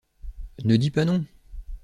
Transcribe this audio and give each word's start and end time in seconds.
Ne 0.65 0.77
dis 0.77 0.89
pas 0.89 1.05
non. 1.05 1.23